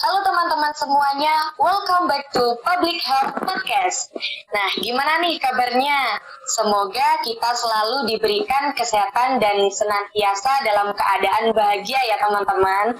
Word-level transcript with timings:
Halo 0.00 0.24
teman-teman 0.24 0.72
semuanya, 0.72 1.52
welcome 1.60 2.08
back 2.08 2.32
to 2.32 2.56
Public 2.64 3.04
Health 3.04 3.36
Podcast. 3.36 4.08
Nah, 4.48 4.72
gimana 4.80 5.20
nih 5.20 5.36
kabarnya? 5.36 6.16
Semoga 6.56 7.20
kita 7.20 7.52
selalu 7.52 8.08
diberikan 8.08 8.72
kesehatan 8.72 9.36
dan 9.44 9.60
senantiasa 9.68 10.64
dalam 10.64 10.96
keadaan 10.96 11.52
bahagia 11.52 12.00
ya 12.08 12.16
teman-teman. 12.16 12.96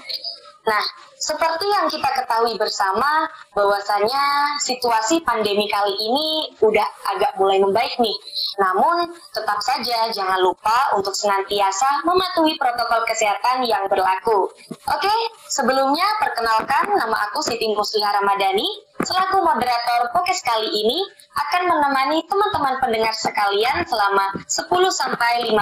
Nah, 0.61 0.85
seperti 1.21 1.69
yang 1.69 1.85
kita 1.85 2.09
ketahui 2.17 2.57
bersama, 2.57 3.29
bahwasanya 3.53 4.57
situasi 4.57 5.21
pandemi 5.21 5.69
kali 5.69 5.93
ini 5.93 6.49
udah 6.65 6.87
agak 7.13 7.37
mulai 7.37 7.61
membaik 7.61 7.93
nih. 8.01 8.17
Namun, 8.57 9.05
tetap 9.29 9.61
saja 9.61 10.09
jangan 10.09 10.41
lupa 10.41 10.97
untuk 10.97 11.13
senantiasa 11.13 12.01
mematuhi 12.09 12.57
protokol 12.57 13.05
kesehatan 13.05 13.61
yang 13.69 13.85
berlaku. 13.85 14.49
Oke, 14.89 15.15
sebelumnya 15.45 16.09
perkenalkan 16.17 16.97
nama 16.97 17.29
aku 17.29 17.45
Siti 17.45 17.69
Musliha 17.69 18.17
Ramadhani, 18.17 18.65
selaku 19.05 19.45
moderator 19.45 20.09
podcast 20.17 20.41
kali 20.41 20.73
ini 20.73 21.05
akan 21.37 21.69
menemani 21.69 22.25
teman-teman 22.25 22.81
pendengar 22.81 23.13
sekalian 23.13 23.85
selama 23.85 24.41
10-15 24.49 25.53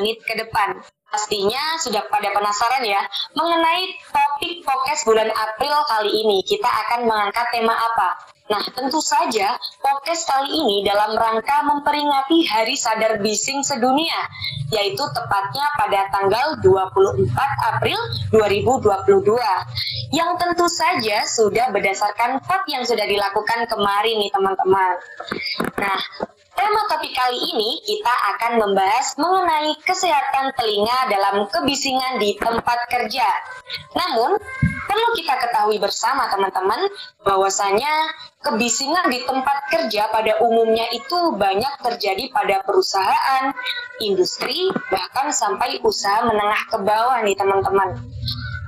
menit 0.00 0.24
ke 0.24 0.40
depan. 0.40 0.80
Pastinya 1.12 1.76
sudah 1.76 2.08
pada 2.08 2.32
penasaran 2.32 2.88
ya 2.88 3.04
mengenai 3.36 3.84
topik 4.08 4.64
podcast 4.64 5.04
bulan 5.04 5.28
April 5.28 5.76
kali 5.84 6.08
ini. 6.08 6.40
Kita 6.40 6.64
akan 6.64 7.04
mengangkat 7.04 7.52
tema 7.52 7.76
apa? 7.76 8.16
Nah, 8.48 8.64
tentu 8.72 8.96
saja 8.96 9.60
podcast 9.84 10.24
kali 10.24 10.48
ini 10.56 10.80
dalam 10.88 11.12
rangka 11.12 11.68
memperingati 11.68 12.48
Hari 12.48 12.72
Sadar 12.80 13.20
Bising 13.20 13.60
Sedunia, 13.60 14.24
yaitu 14.72 15.04
tepatnya 15.12 15.68
pada 15.76 16.00
tanggal 16.08 16.56
24 16.64 17.28
April 17.76 18.00
2022. 18.32 19.36
Yang 20.16 20.30
tentu 20.40 20.66
saja 20.72 21.28
sudah 21.28 21.68
berdasarkan 21.76 22.40
vote 22.40 22.66
yang 22.72 22.88
sudah 22.88 23.04
dilakukan 23.04 23.68
kemarin 23.68 24.16
nih 24.16 24.32
teman-teman. 24.32 24.96
Nah, 25.76 26.00
Tema 26.62 26.78
topik 26.86 27.10
kali 27.10 27.42
ini 27.42 27.82
kita 27.82 28.14
akan 28.30 28.62
membahas 28.62 29.18
mengenai 29.18 29.74
kesehatan 29.82 30.54
telinga 30.54 31.10
dalam 31.10 31.50
kebisingan 31.50 32.22
di 32.22 32.38
tempat 32.38 32.86
kerja. 32.86 33.26
Namun, 33.98 34.38
perlu 34.86 35.08
kita 35.18 35.42
ketahui 35.42 35.82
bersama 35.82 36.30
teman-teman 36.30 36.86
bahwasanya 37.26 38.14
kebisingan 38.46 39.10
di 39.10 39.26
tempat 39.26 39.74
kerja 39.74 40.06
pada 40.14 40.38
umumnya 40.38 40.86
itu 40.94 41.34
banyak 41.34 41.82
terjadi 41.82 42.30
pada 42.30 42.62
perusahaan, 42.62 43.50
industri, 43.98 44.70
bahkan 44.86 45.34
sampai 45.34 45.82
usaha 45.82 46.22
menengah 46.22 46.62
ke 46.70 46.78
bawah 46.78 47.26
nih 47.26 47.34
teman-teman. 47.34 47.90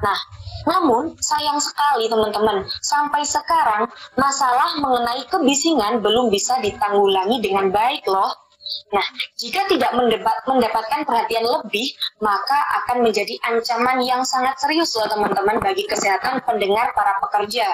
Nah, 0.02 0.18
namun, 0.64 1.12
sayang 1.20 1.60
sekali 1.60 2.08
teman-teman, 2.08 2.64
sampai 2.80 3.22
sekarang 3.24 3.88
masalah 4.16 4.80
mengenai 4.80 5.24
kebisingan 5.28 6.00
belum 6.00 6.32
bisa 6.32 6.56
ditanggulangi 6.64 7.40
dengan 7.44 7.68
baik 7.68 8.04
loh. 8.08 8.32
Nah, 8.96 9.04
jika 9.36 9.68
tidak 9.68 9.92
mendebat, 9.92 10.40
mendapatkan 10.48 11.04
perhatian 11.04 11.44
lebih, 11.44 11.92
maka 12.24 12.56
akan 12.80 13.04
menjadi 13.04 13.36
ancaman 13.44 14.00
yang 14.00 14.24
sangat 14.24 14.56
serius 14.56 14.96
loh 14.96 15.04
teman-teman 15.04 15.60
bagi 15.60 15.84
kesehatan 15.84 16.40
pendengar 16.48 16.96
para 16.96 17.12
pekerja. 17.20 17.68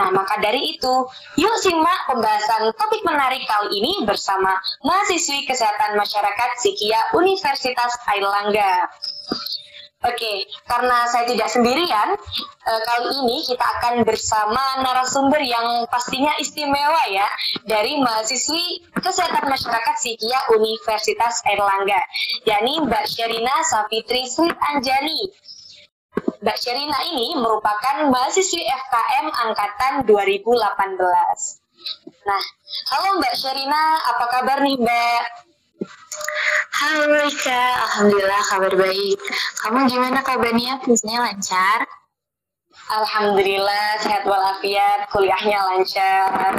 Nah, 0.00 0.08
maka 0.08 0.40
dari 0.40 0.78
itu, 0.78 0.94
yuk 1.36 1.56
simak 1.60 2.08
pembahasan 2.08 2.72
topik 2.72 3.04
menarik 3.04 3.44
kali 3.44 3.84
ini 3.84 4.08
bersama 4.08 4.56
mahasiswi 4.80 5.44
kesehatan 5.44 5.92
masyarakat 6.00 6.50
Sikia 6.56 7.12
Universitas 7.12 7.92
Airlangga. 8.08 8.88
Oke, 10.04 10.44
karena 10.68 11.08
saya 11.08 11.24
tidak 11.24 11.48
sendirian, 11.48 12.12
eh, 12.68 12.80
kali 12.84 13.24
ini 13.24 13.40
kita 13.40 13.64
akan 13.64 14.04
bersama 14.04 14.84
narasumber 14.84 15.40
yang 15.40 15.88
pastinya 15.88 16.36
istimewa 16.36 17.08
ya 17.08 17.24
dari 17.64 17.96
mahasiswi 17.96 18.84
Kesehatan 19.00 19.48
Masyarakat 19.48 19.96
Sikia 19.96 20.52
Universitas 20.52 21.40
Erlangga, 21.48 22.04
yakni 22.44 22.84
Mbak 22.84 23.04
Sherina 23.08 23.64
Safitri 23.64 24.28
Sweet 24.28 24.52
Anjani. 24.60 25.32
Mbak 26.44 26.58
Sherina 26.60 27.00
ini 27.08 27.40
merupakan 27.40 28.04
mahasiswi 28.04 28.60
FKM 28.60 29.32
angkatan 29.32 30.04
2018. 30.04 31.64
Nah, 32.28 32.44
halo 32.92 33.24
Mbak 33.24 33.34
Sherina, 33.40 34.04
apa 34.04 34.24
kabar 34.28 34.60
nih 34.60 34.76
Mbak? 34.76 35.43
Halo 36.74 37.10
Rika, 37.10 37.62
Alhamdulillah 37.90 38.42
kabar 38.46 38.72
baik. 38.78 39.18
Kamu 39.58 39.90
gimana 39.90 40.22
kabarnya? 40.22 40.78
Biasanya 40.86 41.18
lancar? 41.26 41.82
Alhamdulillah 42.84 43.98
sehat 44.04 44.22
walafiat, 44.28 45.10
kuliahnya 45.10 45.58
lancar. 45.66 46.52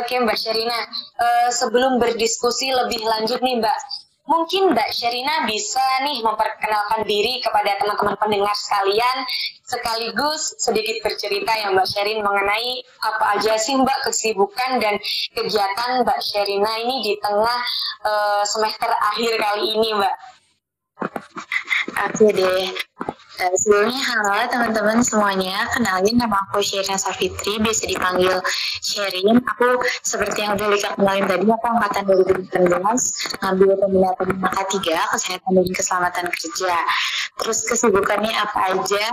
Oke 0.00 0.14
Mbak 0.22 0.38
Sherina, 0.38 0.88
uh, 1.20 1.48
sebelum 1.52 2.00
berdiskusi 2.00 2.72
lebih 2.72 3.02
lanjut 3.04 3.42
nih 3.42 3.60
Mbak, 3.60 3.78
mungkin 4.26 4.74
Mbak 4.74 4.90
Sherina 4.90 5.46
bisa 5.46 5.82
nih 6.02 6.18
memperkenalkan 6.20 7.06
diri 7.06 7.38
kepada 7.38 7.78
teman-teman 7.78 8.18
pendengar 8.18 8.54
sekalian 8.58 9.22
sekaligus 9.66 10.54
sedikit 10.58 11.02
bercerita 11.02 11.50
ya 11.54 11.70
Mbak 11.74 11.86
Sherin 11.86 12.22
mengenai 12.22 12.82
apa 13.02 13.38
aja 13.38 13.58
sih 13.58 13.78
Mbak 13.78 14.10
kesibukan 14.10 14.82
dan 14.82 14.98
kegiatan 15.34 16.02
Mbak 16.02 16.20
Sherina 16.22 16.72
ini 16.82 17.02
di 17.02 17.12
tengah 17.22 17.60
uh, 18.06 18.42
semester 18.46 18.90
akhir 18.90 19.38
kali 19.38 19.78
ini 19.78 19.88
Mbak. 19.94 20.16
Oke 21.96 22.28
deh. 22.28 22.68
Uh, 23.36 23.52
sebelumnya 23.56 24.00
halo 24.00 24.48
teman-teman 24.48 25.00
semuanya, 25.00 25.68
kenalin 25.72 26.16
nama 26.16 26.40
aku 26.48 26.60
Sherina 26.60 26.96
Safitri, 27.00 27.56
bisa 27.60 27.88
dipanggil 27.88 28.32
Sherin. 28.84 29.40
Aku 29.56 29.80
seperti 30.04 30.44
yang 30.44 30.60
udah 30.60 30.68
Lika 30.72 30.92
kenalin 30.96 31.24
tadi, 31.24 31.44
aku 31.48 31.66
angkatan 31.68 32.04
2019, 32.04 32.68
ngambil 33.40 33.70
peminatan 33.80 34.28
maka 34.40 34.62
3, 34.68 35.12
kesehatan 35.12 35.52
dan 35.56 35.68
keselamatan 35.72 36.26
kerja. 36.32 36.76
Terus 37.40 37.58
kesibukannya 37.64 38.32
apa 38.32 38.58
aja? 38.76 39.04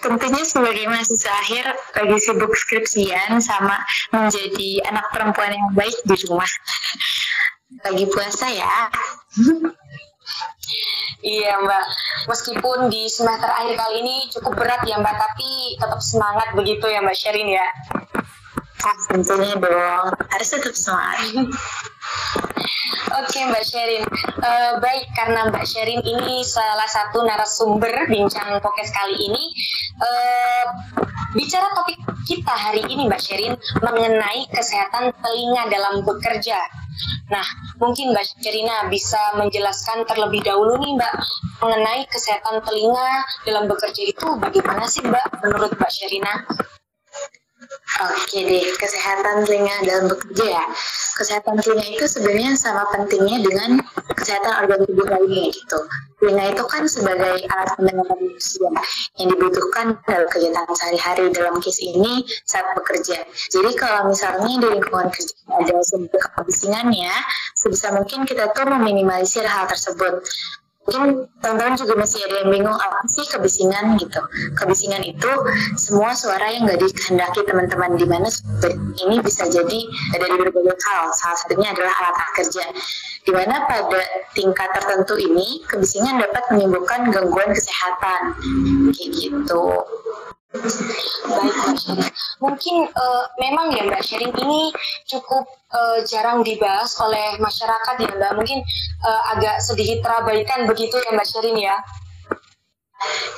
Tentunya 0.00 0.44
sebagai 0.48 0.88
mahasiswa 0.88 1.32
akhir 1.44 1.64
lagi 2.00 2.16
sibuk 2.16 2.52
skripsian 2.56 3.40
sama 3.44 3.76
menjadi 4.08 4.88
anak 4.88 5.12
perempuan 5.12 5.52
yang 5.52 5.68
baik 5.76 5.96
di 6.08 6.16
rumah. 6.24 6.48
Lagi 7.84 8.04
puasa 8.08 8.48
ya. 8.48 8.88
Iya 11.24 11.56
Mbak, 11.56 11.84
meskipun 12.28 12.92
di 12.92 13.08
semester 13.08 13.48
akhir 13.48 13.80
kali 13.80 14.04
ini 14.04 14.28
cukup 14.28 14.60
berat 14.60 14.84
ya 14.84 15.00
Mbak, 15.00 15.16
tapi 15.16 15.72
tetap 15.80 16.00
semangat 16.04 16.52
begitu 16.52 16.84
ya 16.84 17.00
Mbak 17.00 17.16
Sherin 17.16 17.48
ya. 17.48 17.64
Ah, 18.84 18.96
tentunya 19.08 19.56
dong, 19.56 20.12
harus 20.12 20.48
tetap 20.52 20.76
semangat. 20.76 21.24
Oke 23.24 23.40
Mbak 23.40 23.64
Sherin, 23.64 24.04
uh, 24.44 24.76
baik 24.84 25.08
karena 25.16 25.48
Mbak 25.48 25.64
Sherin 25.64 26.04
ini 26.04 26.44
salah 26.44 26.88
satu 26.92 27.24
narasumber 27.24 28.04
bincang 28.12 28.60
podcast 28.60 28.92
kali 28.92 29.16
ini, 29.16 29.44
uh, 30.04 30.64
bicara 31.32 31.72
topik 31.72 32.04
kita 32.28 32.52
hari 32.52 32.84
ini 32.84 33.08
Mbak 33.08 33.22
Sherin 33.24 33.56
mengenai 33.80 34.44
kesehatan 34.52 35.08
telinga 35.24 35.72
dalam 35.72 36.04
bekerja. 36.04 36.83
Nah, 37.32 37.46
mungkin 37.80 38.12
Mbak 38.12 38.44
Sherina 38.44 38.86
bisa 38.92 39.18
menjelaskan 39.40 40.04
terlebih 40.04 40.44
dahulu 40.44 40.76
nih 40.78 40.92
Mbak 40.94 41.14
mengenai 41.64 42.04
kesehatan 42.10 42.60
telinga 42.62 43.24
dalam 43.48 43.64
bekerja 43.66 44.02
itu 44.04 44.26
bagaimana 44.36 44.84
sih 44.84 45.00
Mbak 45.02 45.42
menurut 45.42 45.72
Mbak 45.74 45.90
Sherina? 45.90 46.34
Oke 47.94 48.38
deh, 48.42 48.64
kesehatan 48.74 49.46
telinga 49.46 49.76
dalam 49.86 50.04
bekerja 50.10 50.44
ya. 50.58 50.64
Kesehatan 51.14 51.62
telinga 51.62 51.86
itu 51.94 52.04
sebenarnya 52.10 52.58
sama 52.58 52.90
pentingnya 52.90 53.38
dengan 53.42 53.78
kesehatan 54.18 54.52
organ 54.66 54.82
tubuh 54.88 55.06
lainnya 55.06 55.52
gitu. 55.54 55.78
Telinga 56.18 56.44
itu 56.56 56.64
kan 56.66 56.82
sebagai 56.90 57.46
alat 57.48 57.70
pendengaran 57.78 58.18
manusia 58.18 58.70
yang 59.20 59.28
dibutuhkan 59.30 59.94
dalam 60.10 60.26
kegiatan 60.26 60.66
sehari-hari 60.74 61.24
dalam 61.30 61.54
case 61.62 61.82
ini 61.86 62.26
saat 62.48 62.66
bekerja. 62.74 63.22
Jadi 63.52 63.70
kalau 63.78 64.10
misalnya 64.10 64.58
di 64.58 64.68
lingkungan 64.74 65.08
kerja 65.14 65.34
ada 65.54 65.76
sumber 65.86 66.18
kebisingannya, 66.18 67.14
sebisa 67.54 67.94
mungkin 67.94 68.26
kita 68.26 68.50
tuh 68.56 68.66
meminimalisir 68.66 69.46
hal 69.46 69.70
tersebut 69.70 70.24
mungkin 70.84 71.26
teman-teman 71.40 71.74
juga 71.80 71.94
masih 71.96 72.20
ada 72.28 72.34
yang 72.44 72.50
bingung 72.52 72.76
apa 72.76 72.98
sih 73.08 73.24
kebisingan 73.28 73.96
gitu. 73.96 74.20
Kebisingan 74.56 75.02
itu 75.04 75.30
semua 75.80 76.12
suara 76.12 76.52
yang 76.52 76.68
nggak 76.68 76.80
dikehendaki 76.84 77.40
teman-teman 77.48 77.96
di 77.96 78.06
mana 78.08 78.28
ini 79.00 79.16
bisa 79.24 79.48
jadi 79.48 79.80
dari 80.12 80.34
berbagai 80.36 80.76
hal. 80.76 81.08
Salah 81.16 81.38
satunya 81.40 81.72
adalah 81.72 81.92
alat 82.04 82.30
kerja. 82.36 82.64
Di 83.24 83.32
mana 83.32 83.64
pada 83.64 84.04
tingkat 84.36 84.68
tertentu 84.76 85.16
ini 85.16 85.64
kebisingan 85.64 86.20
dapat 86.20 86.44
menimbulkan 86.52 87.08
gangguan 87.08 87.50
kesehatan. 87.56 88.36
Kayak 88.92 89.10
gitu 89.16 89.64
Baik 90.54 91.50
Mbak 91.50 91.76
Sherin. 91.82 92.10
Mungkin 92.38 92.76
uh, 92.94 93.24
memang 93.42 93.74
ya 93.74 93.82
Mbak 93.90 94.02
Sherin 94.06 94.30
ini 94.38 94.70
cukup 95.10 95.50
uh, 95.74 95.98
jarang 96.06 96.46
dibahas 96.46 96.94
oleh 97.02 97.34
masyarakat 97.42 97.94
ya 97.98 98.10
Mbak. 98.14 98.32
Mungkin 98.38 98.62
uh, 99.02 99.22
agak 99.34 99.58
sedikit 99.58 100.06
terabaikan 100.06 100.70
begitu 100.70 100.94
ya 101.02 101.10
Mbak 101.10 101.26
Sherin 101.26 101.58
ya. 101.58 101.76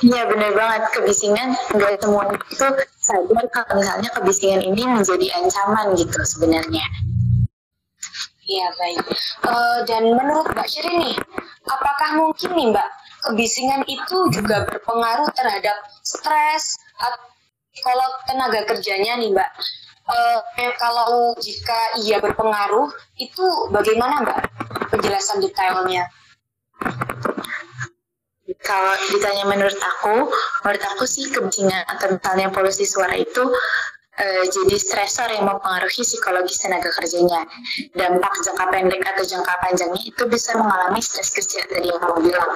Iya 0.05 0.29
benar 0.29 0.53
banget 0.53 0.81
kebisingan 0.93 1.57
nggak 1.75 1.99
semua 1.99 2.29
itu 2.29 2.67
sadar 3.01 3.45
kalau 3.51 3.81
misalnya 3.81 4.09
kebisingan 4.13 4.61
ini 4.61 4.85
menjadi 4.85 5.27
ancaman 5.41 5.97
gitu 5.97 6.21
sebenarnya. 6.21 6.85
Iya 8.47 8.67
baik. 8.77 9.03
Uh, 9.43 9.79
dan 9.89 10.07
menurut 10.13 10.47
Mbak 10.53 10.69
Shirin 10.69 11.01
nih, 11.01 11.15
apakah 11.65 12.09
mungkin 12.15 12.49
nih 12.53 12.67
Mbak 12.71 12.89
kebisingan 13.27 13.83
itu 13.85 14.17
juga 14.31 14.63
berpengaruh 14.65 15.27
terhadap 15.35 15.77
stres 16.01 16.79
kalau 17.83 18.07
tenaga 18.25 18.65
kerjanya 18.65 19.19
nih 19.21 19.29
Mbak? 19.35 19.51
Uh, 20.07 20.39
kalau 20.79 21.35
jika 21.35 21.99
ia 21.99 22.17
berpengaruh 22.23 22.87
itu 23.19 23.45
bagaimana 23.75 24.23
Mbak 24.23 24.39
penjelasan 24.95 25.43
detailnya? 25.43 26.07
kalau 28.63 28.95
ditanya 29.11 29.43
menurut 29.47 29.75
aku, 29.75 30.31
menurut 30.63 30.83
aku 30.95 31.03
sih 31.03 31.27
kebisingan 31.31 31.83
atau 31.87 32.15
misalnya 32.15 32.47
polusi 32.51 32.87
suara 32.87 33.15
itu 33.15 33.43
uh, 34.17 34.43
jadi 34.49 34.75
stresor 34.75 35.29
yang 35.31 35.45
mempengaruhi 35.45 36.01
psikologis 36.01 36.61
tenaga 36.61 36.89
kerjanya. 36.93 37.45
Dampak 37.93 38.33
jangka 38.43 38.65
pendek 38.73 39.01
atau 39.05 39.23
jangka 39.23 39.53
panjangnya 39.61 40.01
itu 40.03 40.23
bisa 40.27 40.57
mengalami 40.57 40.99
stres 41.01 41.33
kerja 41.33 41.65
tadi 41.69 41.87
yang 41.89 42.01
kamu 42.01 42.33
bilang. 42.33 42.51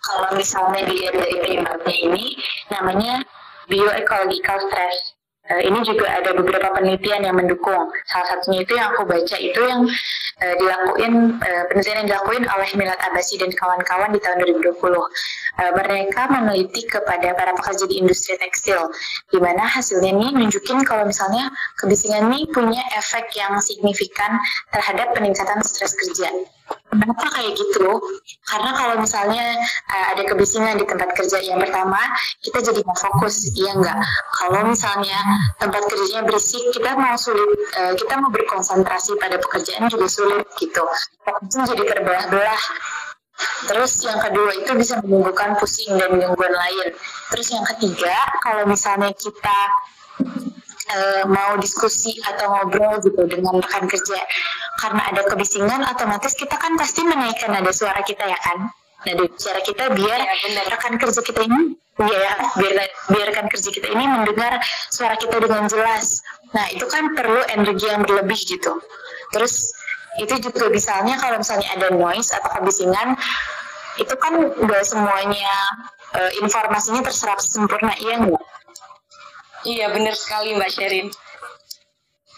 Kalau 0.00 0.28
misalnya 0.36 0.80
dilihat 0.88 1.16
dari 1.16 1.36
penyebabnya 1.38 1.96
ini, 1.96 2.24
namanya 2.72 3.14
bioecological 3.68 4.58
stress. 4.68 5.19
Uh, 5.50 5.62
ini 5.66 5.82
juga 5.82 6.06
ada 6.06 6.30
beberapa 6.30 6.70
penelitian 6.78 7.26
yang 7.26 7.34
mendukung. 7.34 7.90
Salah 8.06 8.26
satunya 8.30 8.62
itu 8.62 8.78
yang 8.78 8.94
aku 8.94 9.02
baca 9.02 9.36
itu 9.36 9.60
yang 9.66 9.82
uh, 10.38 10.54
dilakuin 10.62 11.42
uh, 11.42 11.62
penelitian 11.66 12.06
yang 12.06 12.08
dilakuin 12.14 12.44
oleh 12.46 12.70
Milad 12.78 13.00
Abasi 13.02 13.34
dan 13.34 13.50
kawan-kawan 13.50 14.14
di 14.14 14.22
tahun 14.22 14.46
2020. 14.46 14.78
Uh, 14.78 15.02
mereka 15.74 16.30
meneliti 16.30 16.86
kepada 16.86 17.34
para 17.34 17.50
pekerja 17.58 17.84
di 17.90 17.98
industri 17.98 18.38
tekstil, 18.38 18.94
di 19.34 19.38
mana 19.42 19.66
hasilnya 19.66 20.14
ini 20.14 20.30
nunjukin 20.38 20.86
kalau 20.86 21.02
misalnya 21.02 21.50
kebisingan 21.82 22.30
ini 22.30 22.46
punya 22.54 22.80
efek 22.94 23.34
yang 23.34 23.58
signifikan 23.58 24.38
terhadap 24.70 25.10
peningkatan 25.18 25.58
stres 25.66 25.98
kerja. 25.98 26.30
Kenapa 26.90 27.26
kayak 27.38 27.54
gitu? 27.54 27.86
Karena 28.50 28.70
kalau 28.74 28.94
misalnya 28.98 29.54
uh, 29.94 30.06
ada 30.10 30.22
kebisingan 30.26 30.74
di 30.74 30.84
tempat 30.86 31.14
kerja 31.14 31.38
yang 31.38 31.62
pertama, 31.62 32.02
kita 32.42 32.58
jadi 32.66 32.82
mau 32.82 32.98
fokus, 32.98 33.46
iya 33.54 33.78
enggak? 33.78 33.94
Kalau 34.42 34.66
misalnya 34.66 35.18
tempat 35.62 35.86
kerjanya 35.86 36.26
berisik, 36.26 36.62
kita 36.74 36.98
mau 36.98 37.14
sulit, 37.14 37.50
uh, 37.78 37.94
kita 37.94 38.18
mau 38.18 38.30
berkonsentrasi 38.34 39.14
pada 39.22 39.38
pekerjaan 39.38 39.86
juga 39.86 40.10
sulit 40.10 40.42
gitu. 40.58 40.82
Fokusnya 41.22 41.70
jadi 41.78 41.84
terbelah-belah. 41.94 42.62
Terus 43.70 43.92
yang 44.04 44.20
kedua 44.20 44.50
itu 44.52 44.72
bisa 44.76 45.00
menimbulkan 45.00 45.56
pusing 45.56 45.96
dan 45.96 46.12
gangguan 46.18 46.52
lain. 46.52 46.92
Terus 47.32 47.54
yang 47.54 47.64
ketiga, 47.64 48.18
kalau 48.42 48.66
misalnya 48.68 49.14
kita 49.16 49.60
uh, 50.90 51.22
mau 51.30 51.56
diskusi 51.58 52.18
atau 52.26 52.50
ngobrol 52.50 52.98
gitu 53.02 53.22
dengan 53.26 53.62
rekan 53.62 53.86
kerja. 53.86 54.20
Karena 54.82 55.02
ada 55.12 55.22
kebisingan 55.26 55.80
otomatis 55.86 56.34
kita 56.34 56.56
kan 56.56 56.74
pasti 56.76 57.06
menaikkan 57.06 57.54
nada 57.54 57.70
suara 57.70 58.00
kita 58.02 58.26
ya 58.26 58.38
kan? 58.42 58.68
Nada 59.06 59.24
suara 59.38 59.60
kita 59.64 59.94
biar 59.96 60.18
ya, 60.20 60.62
rekan 60.68 61.00
kerja 61.00 61.20
kita 61.24 61.40
ini 61.46 61.78
ya 62.00 62.32
biar 62.56 62.74
biar 63.12 63.24
rekan 63.28 63.46
kerja 63.52 63.68
kita 63.76 63.92
ini 63.92 64.04
mendengar 64.08 64.60
suara 64.92 65.16
kita 65.16 65.40
dengan 65.40 65.68
jelas. 65.68 66.24
Nah 66.56 66.66
itu 66.72 66.84
kan 66.88 67.12
perlu 67.14 67.44
energi 67.52 67.86
yang 67.88 68.02
berlebih 68.04 68.40
gitu. 68.40 68.80
Terus 69.30 69.72
itu 70.18 70.34
juga 70.42 70.68
misalnya 70.68 71.16
kalau 71.16 71.38
misalnya 71.38 71.68
ada 71.76 71.88
noise 71.94 72.34
atau 72.34 72.50
kebisingan 72.58 73.14
itu 74.00 74.14
kan 74.16 74.32
nggak 74.36 74.82
semuanya 74.82 75.54
uh, 76.16 76.30
informasinya 76.42 77.04
terserap 77.04 77.38
sempurna 77.38 77.94
iya 78.00 78.18
nggak 78.18 78.49
Iya 79.64 79.92
benar 79.92 80.14
sekali 80.16 80.56
Mbak 80.56 80.70
Sherin. 80.72 81.08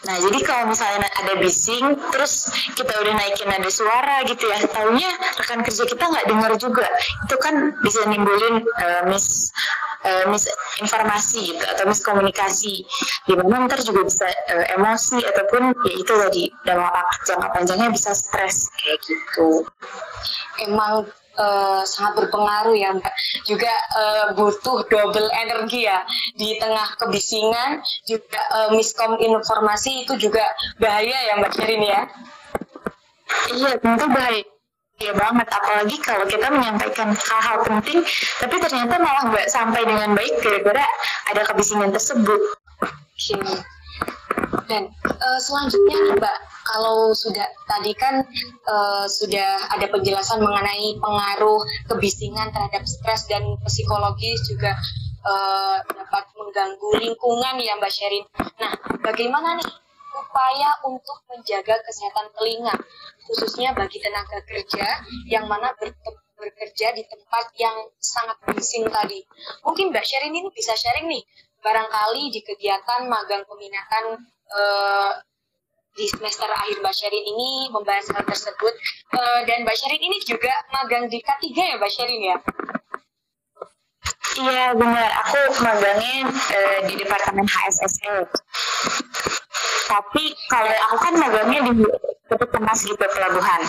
Nah, 0.02 0.18
jadi 0.18 0.38
kalau 0.42 0.66
misalnya 0.66 1.06
ada 1.06 1.38
bising, 1.38 1.94
terus 2.10 2.50
kita 2.74 2.90
udah 2.90 3.14
naikin 3.14 3.46
nada 3.46 3.70
suara 3.70 4.26
gitu 4.26 4.50
ya, 4.50 4.58
tahunya 4.66 5.06
rekan 5.38 5.62
kerja 5.62 5.86
kita 5.86 6.02
nggak 6.10 6.26
dengar 6.26 6.52
juga. 6.58 6.90
Itu 7.22 7.38
kan 7.38 7.78
bisa 7.86 8.02
nimbulin 8.10 8.66
uh, 8.66 9.06
mis 9.06 9.54
uh, 10.02 10.26
misinformasi 10.26 11.54
gitu 11.54 11.62
atau 11.62 11.86
miskomunikasi. 11.86 12.82
Di 13.30 13.34
mana 13.38 13.70
ntar 13.70 13.78
juga 13.86 14.02
bisa 14.02 14.26
uh, 14.26 14.66
emosi 14.74 15.22
ataupun 15.22 15.70
ya 15.86 15.94
itu 15.94 16.12
tadi 16.18 16.50
dampak 16.66 17.06
jangka 17.22 17.48
panjangnya 17.54 17.88
bisa 17.94 18.10
stres 18.10 18.74
kayak 18.82 18.98
gitu. 19.06 19.62
Emang 20.66 21.06
uh, 21.38 21.82
sangat 21.86 22.12
berpengaruh 22.24 22.76
ya 22.76 22.94
Mbak. 22.96 23.14
Juga 23.48 23.72
uh, 23.96 24.26
butuh 24.36 24.84
double 24.88 25.28
energi 25.32 25.88
ya 25.88 26.04
di 26.36 26.56
tengah 26.58 26.96
kebisingan 27.00 27.80
juga 28.08 28.40
uh, 28.52 28.68
miskom 28.74 29.16
informasi 29.20 30.06
itu 30.06 30.16
juga 30.18 30.44
bahaya 30.80 31.16
ya 31.28 31.32
Mbak 31.40 31.52
Sherin 31.56 31.82
ya. 31.84 32.00
Iya 33.52 33.72
tentu 33.80 34.06
bahaya 34.12 34.44
ya 35.00 35.12
banget 35.18 35.48
apalagi 35.50 35.96
kalau 35.98 36.22
kita 36.30 36.46
menyampaikan 36.52 37.10
hal-hal 37.10 37.58
penting 37.66 38.06
tapi 38.38 38.54
ternyata 38.62 39.02
malah 39.02 39.34
nggak 39.34 39.50
sampai 39.50 39.82
dengan 39.82 40.14
baik 40.14 40.38
gara-gara 40.44 40.84
ada 41.32 41.42
kebisingan 41.48 41.90
tersebut. 41.90 42.40
Oke. 42.82 43.38
Dan 44.72 44.88
uh, 45.04 45.36
selanjutnya 45.36 46.16
Mbak, 46.16 46.38
kalau 46.64 47.12
sudah 47.12 47.44
tadi 47.68 47.92
kan 47.92 48.24
uh, 48.64 49.04
sudah 49.04 49.68
ada 49.68 49.84
penjelasan 49.92 50.40
mengenai 50.40 50.96
pengaruh 50.96 51.60
kebisingan 51.92 52.48
terhadap 52.56 52.80
stres 52.88 53.28
dan 53.28 53.44
psikologis 53.68 54.40
juga 54.48 54.72
uh, 55.28 55.76
dapat 55.84 56.24
mengganggu 56.40 57.04
lingkungan 57.04 57.60
ya 57.60 57.76
Mbak 57.76 57.92
Sherin. 57.92 58.24
Nah, 58.64 58.72
bagaimana 59.04 59.60
nih 59.60 59.68
upaya 60.16 60.72
untuk 60.88 61.20
menjaga 61.28 61.76
kesehatan 61.84 62.32
telinga, 62.32 62.72
khususnya 63.28 63.76
bagi 63.76 64.00
tenaga 64.00 64.40
kerja 64.48 65.04
yang 65.28 65.44
mana 65.52 65.76
bekerja 66.40 66.96
di 66.96 67.04
tempat 67.04 67.44
yang 67.60 67.76
sangat 68.00 68.40
bising 68.48 68.88
tadi. 68.88 69.20
Mungkin 69.68 69.92
Mbak 69.92 70.04
Sherin 70.08 70.32
ini 70.32 70.48
bisa 70.48 70.72
sharing 70.72 71.12
nih, 71.12 71.20
barangkali 71.60 72.32
di 72.32 72.40
kegiatan 72.40 73.04
magang 73.04 73.44
peminatan 73.44 74.16
uh, 74.56 75.10
di 75.92 76.08
semester 76.08 76.48
akhir 76.48 76.80
Mbak 76.80 76.94
Sherin 76.96 77.24
ini 77.24 77.68
membahas 77.68 78.08
hal 78.12 78.24
tersebut 78.24 78.74
uh, 79.12 79.40
dan 79.44 79.64
Mbak 79.64 79.76
Sherin 79.76 80.02
ini 80.02 80.18
juga 80.24 80.52
magang 80.72 81.08
di 81.12 81.20
K3 81.20 81.44
ya 81.52 81.74
Mbak 81.76 81.92
Sherin 81.92 82.22
ya? 82.22 82.36
Iya 84.32 84.66
benar, 84.72 85.10
aku 85.28 85.40
magangnya 85.60 86.24
uh, 86.32 86.78
di 86.88 86.94
Departemen 86.96 87.44
HSSE. 87.44 88.24
Tapi 89.92 90.24
kalau 90.48 90.72
aku 90.88 90.96
kan 91.04 91.14
magangnya 91.20 91.60
di 91.68 91.84
Temas 92.32 92.80
gitu 92.80 92.96
pelabuhan 92.96 93.60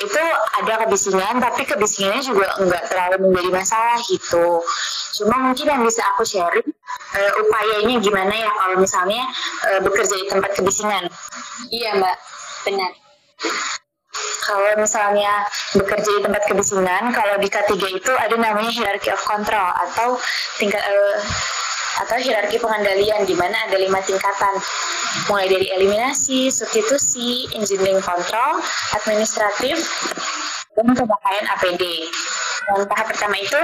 itu 0.00 0.22
ada 0.56 0.84
kebisingan 0.86 1.38
tapi 1.38 1.68
kebisingannya 1.68 2.24
juga 2.24 2.48
enggak 2.56 2.88
terlalu 2.88 3.28
menjadi 3.28 3.50
masalah 3.52 3.96
gitu. 4.08 4.64
Cuma 5.20 5.36
mungkin 5.40 5.66
yang 5.68 5.82
bisa 5.84 6.00
aku 6.16 6.24
sharing 6.24 6.68
uh, 7.16 7.32
upayanya 7.44 8.00
gimana 8.00 8.32
ya 8.32 8.50
kalau 8.56 8.76
misalnya 8.80 9.22
uh, 9.68 9.80
bekerja 9.84 10.14
di 10.16 10.26
tempat 10.32 10.50
kebisingan? 10.56 11.04
Iya 11.68 12.00
mbak. 12.00 12.16
Benar. 12.64 12.92
Kalau 14.40 14.72
misalnya 14.76 15.46
bekerja 15.76 16.10
di 16.18 16.20
tempat 16.26 16.42
kebisingan, 16.48 17.14
kalau 17.14 17.38
di 17.38 17.46
K3 17.46 17.72
itu 17.94 18.12
ada 18.18 18.34
namanya 18.34 18.72
hierarchy 18.72 19.12
of 19.14 19.22
control 19.22 19.68
atau 19.86 20.18
tingkat 20.58 20.82
uh, 20.82 21.16
atau 22.00 22.16
hierarki 22.16 22.56
pengendalian 22.56 23.28
di 23.28 23.36
mana 23.36 23.68
ada 23.68 23.76
lima 23.76 24.00
tingkatan 24.00 24.54
mulai 25.28 25.46
dari 25.50 25.66
eliminasi, 25.74 26.48
substitusi, 26.48 27.50
engineering 27.52 28.00
control, 28.00 28.62
administratif, 28.96 29.76
dan 30.78 30.86
pemakaian 30.94 31.46
APD. 31.58 31.84
Dan 32.70 32.86
tahap 32.86 33.10
pertama 33.10 33.34
itu 33.40 33.58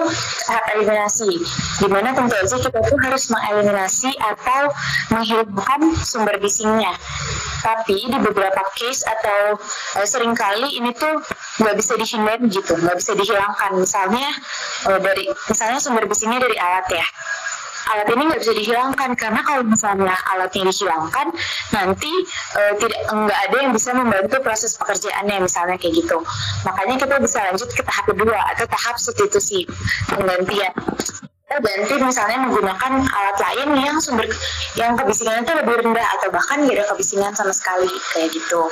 tahap 0.51 0.65
eliminasi, 0.75 1.39
di 1.79 1.87
mana 1.87 2.11
tentu 2.11 2.35
saja 2.43 2.59
kita 2.59 2.81
tuh 2.91 2.99
harus 3.07 3.31
mengeliminasi 3.31 4.11
atau 4.19 4.73
menghilangkan 5.15 5.95
sumber 6.03 6.35
bisingnya. 6.43 6.91
Tapi 7.63 8.11
di 8.11 8.19
beberapa 8.19 8.63
case 8.75 9.07
atau 9.07 9.55
e, 9.95 10.07
sering 10.07 10.35
kali 10.35 10.81
ini 10.83 10.91
tuh 10.97 11.23
nggak 11.63 11.77
bisa 11.79 11.95
dihindari 11.95 12.51
gitu, 12.51 12.75
nggak 12.75 12.97
bisa 12.99 13.15
dihilangkan. 13.15 13.79
Misalnya 13.79 14.29
e, 14.87 14.91
dari 14.99 15.25
misalnya 15.47 15.79
sumber 15.79 16.09
bisingnya 16.11 16.43
dari 16.43 16.57
alat 16.59 16.87
ya 16.91 17.07
alat 17.87 18.09
ini 18.11 18.23
nggak 18.29 18.41
bisa 18.43 18.55
dihilangkan 18.55 19.11
karena 19.15 19.41
kalau 19.47 19.63
misalnya 19.63 20.17
alatnya 20.35 20.71
dihilangkan 20.71 21.27
nanti 21.71 22.13
uh, 22.59 22.73
tidak 22.79 23.01
nggak 23.11 23.41
ada 23.51 23.57
yang 23.63 23.73
bisa 23.75 23.91
membantu 23.95 24.37
proses 24.43 24.75
pekerjaannya 24.75 25.47
misalnya 25.47 25.77
kayak 25.79 25.95
gitu 26.03 26.19
makanya 26.67 26.97
kita 27.07 27.15
bisa 27.23 27.39
lanjut 27.47 27.69
ke 27.71 27.83
tahap 27.87 28.05
kedua 28.11 28.39
atau 28.55 28.65
tahap 28.67 28.97
substitusi 28.99 29.65
penggantian 30.11 30.73
kita 31.47 31.63
ganti 31.63 31.95
misalnya 32.03 32.39
menggunakan 32.43 32.93
alat 33.07 33.37
lain 33.39 33.69
yang 33.79 33.97
sumber 34.03 34.27
yang 34.75 34.99
kebisingannya 34.99 35.47
itu 35.47 35.55
lebih 35.55 35.75
rendah 35.79 36.07
atau 36.19 36.29
bahkan 36.35 36.67
tidak 36.67 36.91
kebisingan 36.91 37.33
sama 37.39 37.55
sekali 37.55 37.91
kayak 38.11 38.35
gitu 38.35 38.67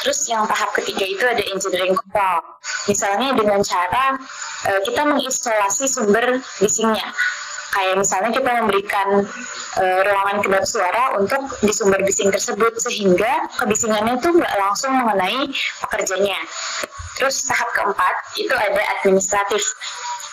Terus 0.00 0.32
yang 0.32 0.48
tahap 0.48 0.72
ketiga 0.72 1.04
itu 1.04 1.24
ada 1.28 1.44
engineering 1.44 1.92
control. 1.92 2.40
Misalnya 2.88 3.36
dengan 3.36 3.60
cara 3.60 4.16
uh, 4.64 4.80
kita 4.80 5.04
mengisolasi 5.04 5.84
sumber 5.84 6.40
bisingnya. 6.56 7.04
Kayak 7.70 8.02
misalnya 8.02 8.30
kita 8.34 8.50
memberikan 8.62 9.08
uh, 9.78 10.00
ruangan 10.02 10.42
kedap 10.42 10.64
suara 10.66 11.14
untuk 11.18 11.54
di 11.62 11.70
sumber 11.70 12.02
bising 12.02 12.34
tersebut 12.34 12.74
sehingga 12.82 13.46
kebisingannya 13.62 14.18
itu 14.18 14.28
nggak 14.34 14.54
langsung 14.58 14.92
mengenai 14.98 15.46
pekerjanya. 15.86 16.38
Terus 17.14 17.46
tahap 17.46 17.70
keempat 17.76 18.14
itu 18.40 18.54
ada 18.54 18.82
administratif 18.98 19.62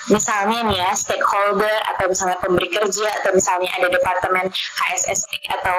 misalnya 0.08 0.63
nih 0.72 0.79
ya 0.79 0.91
stakeholder 0.96 1.77
atau 1.96 2.06
misalnya 2.08 2.39
pemberi 2.39 2.72
kerja 2.72 3.08
atau 3.22 3.32
misalnya 3.36 3.70
ada 3.75 3.88
departemen 3.91 4.48
HSSE 4.51 5.39
atau 5.51 5.77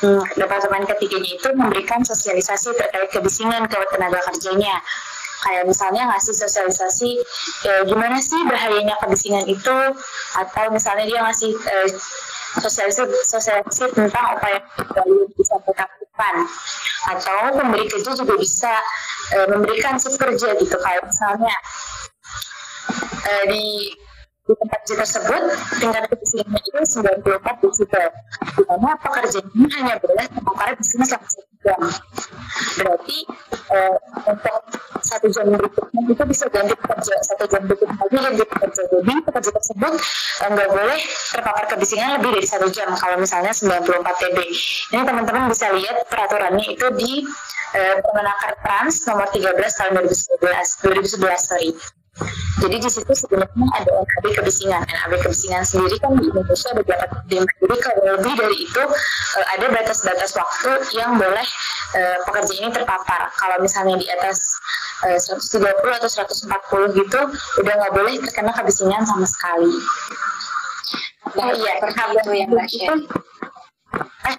hmm, 0.00 0.24
departemen 0.40 0.88
ketiganya 0.88 1.30
itu 1.36 1.48
memberikan 1.52 2.00
sosialisasi 2.00 2.72
terkait 2.72 3.12
kebisingan 3.12 3.68
ke 3.68 3.76
tenaga 3.92 4.20
kerjanya 4.32 4.80
kayak 5.44 5.64
misalnya 5.68 6.08
ngasih 6.08 6.34
sosialisasi 6.36 7.10
ya, 7.66 7.84
gimana 7.84 8.16
sih 8.22 8.40
bahayanya 8.48 8.96
kebisingan 9.02 9.44
itu? 9.48 9.76
Atau 10.36 10.64
misalnya 10.72 11.04
dia 11.04 11.20
ngasih 11.24 11.52
eh, 11.52 11.88
sosialisasi 12.60 13.12
sosialisasi 13.28 13.92
tentang 13.92 14.38
upaya 14.38 14.58
yang 14.96 15.08
bisa 15.36 15.54
kita 15.60 15.84
lakukan 15.84 16.34
atau 17.06 17.38
pemberi 17.52 17.84
kerja 17.90 18.10
juga 18.16 18.34
bisa 18.40 18.74
eh, 19.36 19.46
memberikan 19.50 20.00
shift 20.00 20.16
kerja 20.16 20.56
gitu. 20.56 20.76
Kayak 20.80 21.02
misalnya 21.04 21.56
uh, 23.26 23.44
di 23.50 23.92
di 24.46 24.54
tempat 24.54 24.78
kerja 24.86 25.02
tersebut 25.02 25.42
tingkat 25.82 26.02
kebisingannya 26.06 26.60
itu 26.62 27.02
94 27.02 27.62
desibel. 27.66 28.06
Di 28.54 28.62
mana 28.70 28.94
pekerjaannya 29.02 29.68
hanya 29.74 29.94
boleh 29.98 30.26
membongkar 30.38 30.70
bising 30.78 31.02
selama 31.02 31.26
satu 31.26 31.55
jam. 31.66 31.80
Berarti 32.78 33.18
uh, 33.74 33.94
untuk 34.30 34.56
satu 35.02 35.26
jam 35.34 35.50
berikutnya 35.50 36.00
itu 36.06 36.24
bisa 36.30 36.46
ganti 36.48 36.74
pekerja 36.78 37.14
satu 37.26 37.44
jam 37.50 37.62
berikutnya 37.66 37.98
lagi 37.98 38.16
ganti 38.22 38.44
pekerja. 38.46 38.82
Jadi 38.86 39.12
pekerja 39.26 39.50
tersebut 39.50 39.92
uh, 40.46 40.48
nggak 40.54 40.68
boleh 40.70 41.00
terpapar 41.34 41.64
kebisingan 41.66 42.22
lebih 42.22 42.30
dari 42.38 42.46
satu 42.46 42.70
jam. 42.70 42.94
Kalau 42.94 43.16
misalnya 43.18 43.50
94 43.50 44.22
dB 44.22 44.38
ini 44.94 45.02
teman-teman 45.02 45.50
bisa 45.50 45.66
lihat 45.74 46.06
peraturannya 46.06 46.66
itu 46.70 46.86
di 46.94 47.12
uh, 47.74 47.94
Permenaker 48.00 48.52
Trans 48.62 48.94
nomor 49.10 49.26
13 49.34 49.50
tahun 49.58 49.92
2011 50.06 50.86
2011 50.86 51.34
sorry 51.42 51.70
jadi 52.56 52.76
di 52.80 52.88
situ 52.88 53.12
sebenarnya 53.12 53.68
ada 53.76 53.92
NAB 54.00 54.24
kebisingan. 54.40 54.80
NAB 54.88 55.12
kebisingan 55.20 55.60
sendiri 55.60 56.00
kan 56.00 56.16
di 56.16 56.32
Indonesia 56.32 56.68
ada 56.72 56.82
berapa 56.82 57.16
Jadi 57.28 57.76
kalau 57.84 58.02
lebih 58.16 58.32
dari 58.32 58.56
itu 58.64 58.82
eh, 59.36 59.46
ada 59.52 59.66
batas-batas 59.68 60.32
waktu 60.32 60.72
yang 60.96 61.20
boleh 61.20 61.44
uh, 61.92 62.18
pekerja 62.24 62.52
ini 62.56 62.68
terpapar. 62.72 63.28
Kalau 63.36 63.56
misalnya 63.60 64.00
di 64.00 64.08
atas 64.08 64.56
uh, 65.04 65.20
130 65.20 65.68
atau 66.00 66.08
140 66.08 67.00
gitu, 67.04 67.20
udah 67.60 67.74
nggak 67.84 67.92
boleh 67.92 68.12
terkena 68.24 68.52
kebisingan 68.56 69.04
sama 69.04 69.28
sekali. 69.28 69.76
Oh 71.36 71.52
iya, 71.52 71.72
itu 72.16 72.30
yang 72.32 72.50
Eh, 74.26 74.36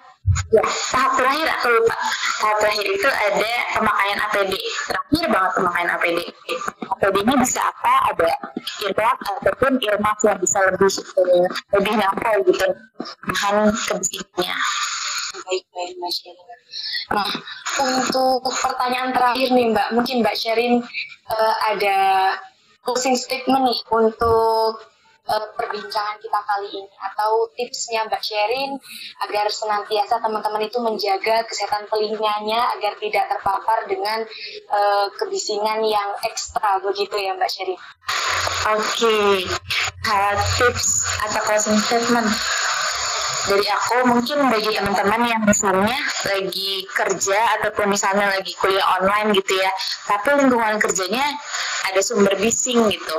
ya, 0.54 0.64
tahap 0.92 1.12
terakhir 1.18 1.48
aku 1.62 1.68
lupa. 1.72 1.96
Tahap 2.42 2.58
terakhir 2.62 2.86
itu 2.90 3.10
ada 3.10 3.54
pemakaian 3.78 4.18
APD. 4.30 4.54
Terakhir 4.90 5.26
banget 5.30 5.52
pemakaian 5.56 5.90
APD. 5.94 6.20
APD-nya 6.88 7.36
bisa 7.40 7.60
apa? 7.62 7.94
Ada 8.16 8.32
earplug 8.88 9.18
ataupun 9.44 9.72
earmuff 9.84 10.20
yang 10.24 10.40
bisa 10.40 10.58
lebih 10.72 10.92
eh, 10.92 11.50
lebih 11.76 11.94
nyampe 12.00 12.30
gitu 12.48 12.68
bahan 13.28 13.56
kebisingannya. 13.74 14.58
Baik, 15.48 15.64
baik 15.72 15.94
Mbak 16.00 16.12
Sherin. 16.12 16.48
Nah, 17.08 17.30
untuk 17.80 18.42
pertanyaan 18.52 19.12
terakhir 19.16 19.48
nih 19.54 19.66
Mbak, 19.72 19.88
mungkin 19.96 20.16
Mbak 20.26 20.36
Sherin 20.36 20.74
uh, 21.32 21.56
ada 21.72 21.98
closing 22.84 23.16
statement 23.16 23.64
nih 23.68 23.80
untuk 23.92 24.97
uh, 25.28 25.48
perbincangan 25.56 26.18
kita 26.24 26.40
kali 26.44 26.70
ini 26.72 26.96
atau 27.00 27.52
tipsnya 27.54 28.08
Mbak 28.08 28.24
Sherin 28.24 28.72
agar 29.28 29.46
senantiasa 29.52 30.24
teman-teman 30.24 30.64
itu 30.66 30.80
menjaga 30.80 31.44
kesehatan 31.46 31.88
telinganya 31.92 32.74
agar 32.80 32.96
tidak 33.00 33.26
terpapar 33.32 33.86
dengan 33.88 34.24
uh, 34.72 35.08
kebisingan 35.20 35.84
yang 35.84 36.10
ekstra 36.24 36.80
begitu 36.82 37.16
ya 37.20 37.36
Mbak 37.36 37.52
Sherin. 37.52 37.80
Oke, 38.68 38.84
okay. 38.84 39.48
tips 40.60 41.08
atau 41.24 41.42
closing 41.48 41.80
statement 41.80 42.28
dari 43.48 43.64
aku 43.64 44.12
mungkin 44.12 44.52
bagi 44.52 44.76
teman-teman 44.76 45.24
yang 45.24 45.42
misalnya 45.48 45.96
lagi 46.28 46.84
kerja 46.92 47.40
ataupun 47.60 47.88
misalnya 47.88 48.28
lagi 48.28 48.52
kuliah 48.60 48.84
online 49.00 49.32
gitu 49.40 49.56
ya 49.56 49.72
tapi 50.04 50.36
lingkungan 50.36 50.76
kerjanya 50.84 51.24
ada 51.88 52.04
sumber 52.04 52.36
bising 52.36 52.92
gitu 52.92 53.18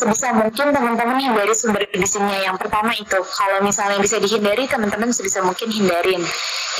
sebisa 0.00 0.32
mungkin 0.32 0.72
teman-teman 0.72 1.20
hindari 1.20 1.52
sumber 1.52 1.84
bisingnya. 1.92 2.48
Yang 2.48 2.56
pertama 2.64 2.96
itu, 2.96 3.18
kalau 3.36 3.60
misalnya 3.60 4.00
bisa 4.00 4.16
dihindari, 4.16 4.64
teman-teman 4.64 5.12
sebisa 5.12 5.44
mungkin 5.44 5.68
hindarin. 5.68 6.24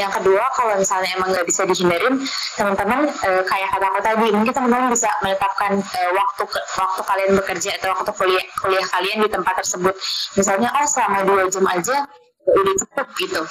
Yang 0.00 0.10
kedua, 0.16 0.44
kalau 0.56 0.80
misalnya 0.80 1.12
emang 1.20 1.36
nggak 1.36 1.44
bisa 1.44 1.68
dihindarin, 1.68 2.16
teman-teman 2.56 3.12
e, 3.12 3.30
kayak 3.44 3.68
kata 3.76 3.86
aku 3.92 4.00
tadi, 4.00 4.26
mungkin 4.32 4.52
teman-teman 4.56 4.88
bisa 4.88 5.12
menetapkan 5.20 5.72
e, 5.76 6.00
waktu 6.16 6.42
waktu 6.56 7.00
kalian 7.04 7.30
bekerja 7.36 7.70
atau 7.76 7.92
waktu 7.92 8.10
kuliah 8.16 8.44
kuliah 8.64 8.86
kalian 8.88 9.18
di 9.20 9.28
tempat 9.28 9.54
tersebut. 9.60 9.92
Misalnya, 10.40 10.72
oh 10.72 10.86
selama 10.88 11.18
dua 11.28 11.44
jam 11.52 11.68
aja 11.68 12.08
udah 12.48 12.74
cukup 12.80 13.08
gitu. 13.20 13.42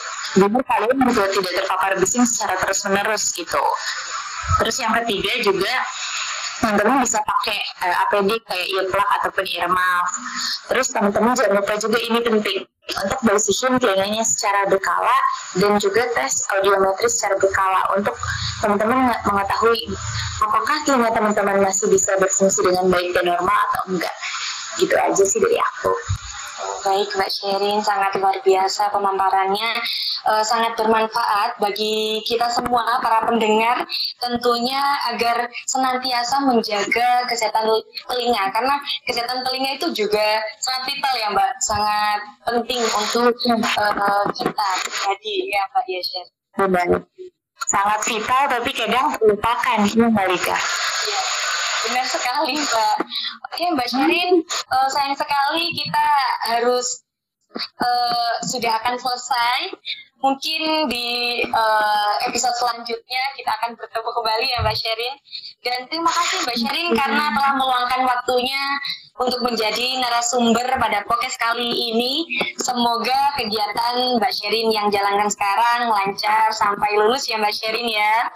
Jadi 0.41 0.57
kalian 0.65 0.97
juga 1.05 1.23
tidak 1.29 1.53
terpapar 1.61 1.91
bising 2.01 2.25
secara 2.25 2.57
terus 2.57 2.79
menerus 2.89 3.23
gitu. 3.37 3.61
Terus 4.57 4.75
yang 4.81 4.91
ketiga 4.97 5.31
juga 5.45 5.73
teman-teman 6.59 7.01
bisa 7.01 7.19
pakai 7.23 7.59
uh, 7.87 7.95
APD 8.07 8.29
kayak 8.43 8.67
earplug 8.75 9.09
ataupun 9.19 9.45
earmuff. 9.47 10.07
Terus 10.67 10.87
teman-teman 10.91 11.31
jangan 11.33 11.63
lupa 11.63 11.73
juga 11.79 11.97
ini 12.03 12.19
penting 12.19 12.59
untuk 12.89 13.19
bersihin 13.21 13.77
telinganya 13.77 14.23
secara 14.25 14.65
berkala 14.67 15.17
dan 15.55 15.77
juga 15.77 16.03
tes 16.17 16.43
audiometri 16.57 17.07
secara 17.07 17.37
berkala 17.37 17.81
untuk 17.95 18.15
teman-teman 18.59 19.13
mengetahui 19.23 19.87
apakah 20.41 20.77
telinga 20.83 21.09
teman-teman 21.13 21.57
masih 21.63 21.87
bisa 21.87 22.15
berfungsi 22.19 22.59
dengan 22.65 22.89
baik 22.91 23.15
dan 23.15 23.29
normal 23.29 23.57
atau 23.71 23.95
enggak. 23.95 24.15
Gitu 24.77 24.95
aja 24.95 25.23
sih 25.23 25.39
dari 25.39 25.57
aku. 25.59 25.93
Baik 26.83 27.11
Mbak 27.15 27.31
Sherin, 27.31 27.79
sangat 27.83 28.15
luar 28.19 28.39
biasa 28.43 28.91
pemaparannya, 28.91 29.71
uh, 30.27 30.43
sangat 30.43 30.75
bermanfaat 30.79 31.59
bagi 31.59 32.23
kita 32.23 32.47
semua 32.51 32.99
para 33.03 33.27
pendengar 33.27 33.83
tentunya 34.19 34.79
agar 35.11 35.47
senantiasa 35.67 36.43
menjaga 36.43 37.27
kesehatan 37.27 37.67
telinga 38.07 38.43
karena 38.51 38.75
kesehatan 39.07 39.43
telinga 39.43 39.79
itu 39.79 39.87
juga 40.05 40.43
sangat 40.59 40.83
vital 40.91 41.13
ya 41.15 41.27
Mbak, 41.31 41.51
sangat 41.63 42.19
penting 42.47 42.81
untuk 42.95 43.33
uh, 43.35 44.25
kita 44.35 44.69
jadi 44.83 45.35
ya 45.51 45.63
Mbak. 45.71 45.85
Benar. 46.59 46.87
Sangat 47.69 47.99
vital 48.07 48.43
tapi 48.49 48.71
kadang 48.71 49.13
terlupakan, 49.19 49.79
Mbak 49.95 50.25
Lika. 50.31 50.57
Ya 51.07 51.38
benar 51.87 52.05
sekali 52.07 52.53
Mbak. 52.59 52.97
Oke 53.49 53.63
Mbak 53.75 53.89
Sherin, 53.91 54.31
uh, 54.71 54.87
sayang 54.91 55.15
sekali 55.15 55.65
kita 55.75 56.07
harus 56.51 57.03
uh, 57.55 58.33
sudah 58.45 58.77
akan 58.83 58.95
selesai. 58.99 59.59
Mungkin 60.19 60.91
di 60.91 61.39
uh, 61.47 62.13
episode 62.27 62.51
selanjutnya 62.59 63.23
kita 63.39 63.55
akan 63.55 63.71
bertemu 63.79 64.09
kembali 64.11 64.45
ya 64.51 64.59
Mbak 64.59 64.75
Sherin. 64.75 65.15
Dan 65.63 65.87
terima 65.87 66.11
kasih 66.11 66.43
Mbak 66.43 66.57
Sherin 66.59 66.89
karena 66.91 67.31
telah 67.31 67.53
meluangkan 67.55 68.03
waktunya 68.03 68.59
untuk 69.15 69.43
menjadi 69.47 69.95
narasumber 69.99 70.75
pada 70.75 71.07
podcast 71.07 71.39
kali 71.39 71.71
ini. 71.71 72.27
Semoga 72.59 73.39
kegiatan 73.39 74.19
Mbak 74.19 74.33
Sherin 74.35 74.67
yang 74.75 74.91
jalankan 74.91 75.31
sekarang 75.31 75.87
lancar 75.87 76.51
sampai 76.51 76.99
lulus 76.99 77.23
ya 77.31 77.39
Mbak 77.39 77.55
Sherin 77.55 77.87
ya. 77.87 78.27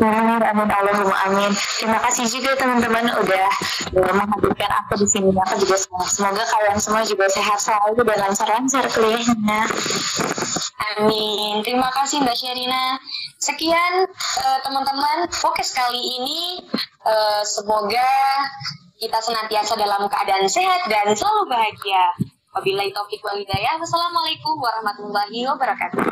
Amin, 0.00 0.40
amin, 0.40 0.68
Allahumma 0.72 1.12
amin. 1.28 1.52
Terima 1.76 2.00
kasih 2.00 2.24
juga 2.32 2.56
teman-teman 2.56 3.04
udah 3.20 3.48
menghadirkan 3.92 4.72
aku 4.80 5.04
di 5.04 5.06
sini. 5.06 5.28
Aku 5.28 5.60
juga 5.60 5.76
semoga 6.08 6.40
kalian 6.40 6.80
semua 6.80 7.04
juga 7.04 7.28
sehat 7.28 7.60
selalu 7.60 8.00
dan 8.08 8.16
lancar-lancar 8.24 8.84
kuliahnya. 8.96 9.60
Amin. 10.96 11.60
Terima 11.60 11.92
kasih 11.92 12.24
Mbak 12.24 12.32
Sherina. 12.32 12.96
Sekian 13.36 14.08
uh, 14.40 14.58
teman-teman 14.64 15.28
podcast 15.28 15.76
kali 15.76 16.00
ini. 16.00 16.64
Uh, 17.04 17.44
semoga 17.44 18.08
kita 18.96 19.20
senantiasa 19.20 19.76
dalam 19.76 20.08
keadaan 20.08 20.48
sehat 20.48 20.88
dan 20.88 21.12
selalu 21.12 21.44
bahagia. 21.52 22.04
Wabillahi 22.56 22.88
taufiq 22.96 23.20
wal 23.20 23.36
hidayah. 23.36 23.76
Wassalamualaikum 23.76 24.56
warahmatullahi 24.64 25.44
wabarakatuh. 25.44 26.04